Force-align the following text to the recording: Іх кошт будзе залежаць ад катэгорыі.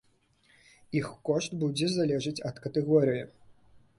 Іх 1.01 1.09
кошт 1.29 1.51
будзе 1.63 1.91
залежаць 1.97 2.35
ад 2.51 2.55
катэгорыі. 2.63 3.23